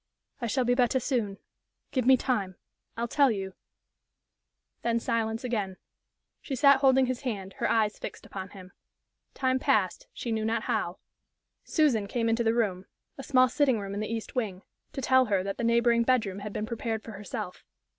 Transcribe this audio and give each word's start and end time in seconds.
"I 0.41 0.47
shall 0.47 0.65
be 0.65 0.73
better 0.73 0.99
soon. 0.99 1.37
Give 1.91 2.07
me 2.07 2.17
time. 2.17 2.55
I'll 2.97 3.07
tell 3.07 3.29
you" 3.29 3.53
Then 4.81 4.99
silence 4.99 5.43
again. 5.43 5.77
She 6.41 6.55
sat 6.55 6.77
holding 6.79 7.05
his 7.05 7.21
hand, 7.21 7.53
her 7.59 7.69
eyes 7.69 7.99
fixed 7.99 8.25
upon 8.25 8.49
him. 8.49 8.71
Time 9.35 9.59
passed, 9.59 10.07
she 10.11 10.31
knew 10.31 10.43
not 10.43 10.63
how. 10.63 10.97
Susan 11.65 12.07
came 12.07 12.29
into 12.29 12.43
the 12.43 12.55
room 12.55 12.87
a 13.19 13.23
small 13.23 13.47
sitting 13.47 13.79
room 13.79 13.93
in 13.93 13.99
the 13.99 14.11
east 14.11 14.33
wing 14.33 14.63
to 14.93 15.03
tell 15.03 15.25
her 15.25 15.43
that 15.43 15.59
the 15.59 15.63
neighboring 15.63 16.01
bedroom 16.01 16.39
had 16.39 16.51
been 16.51 16.65
prepared 16.65 17.03
for 17.03 17.11
herself. 17.11 17.63